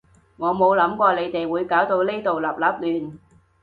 [0.37, 2.63] 我冇諗過你哋會搞到呢度笠笠
[3.13, 3.19] 亂